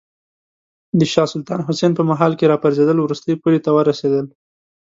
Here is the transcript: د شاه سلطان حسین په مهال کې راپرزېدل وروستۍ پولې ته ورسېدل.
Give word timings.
د 0.99 1.01
شاه 1.13 1.27
سلطان 1.33 1.59
حسین 1.67 1.91
په 1.95 2.03
مهال 2.09 2.31
کې 2.37 2.51
راپرزېدل 2.51 2.97
وروستۍ 3.01 3.33
پولې 3.41 3.59
ته 3.65 3.69
ورسېدل. 3.73 4.25